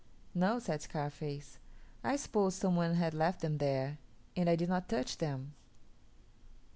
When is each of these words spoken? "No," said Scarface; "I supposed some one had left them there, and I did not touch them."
"No," 0.33 0.57
said 0.57 0.81
Scarface; 0.81 1.59
"I 2.03 2.15
supposed 2.15 2.57
some 2.59 2.75
one 2.75 2.95
had 2.95 3.13
left 3.13 3.41
them 3.41 3.59
there, 3.59 3.99
and 4.35 4.49
I 4.49 4.55
did 4.55 4.67
not 4.67 4.89
touch 4.89 5.19
them." 5.19 5.53